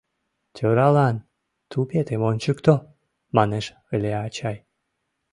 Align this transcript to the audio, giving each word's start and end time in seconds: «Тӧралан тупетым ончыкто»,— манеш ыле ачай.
«Тӧралан 0.55 1.17
тупетым 1.71 2.21
ончыкто»,— 2.29 2.75
манеш 3.35 3.65
ыле 3.95 4.11
ачай. 4.25 4.57